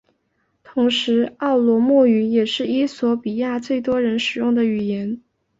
[0.63, 5.21] 同时奥罗莫语也是衣索比亚最多人使用的语言。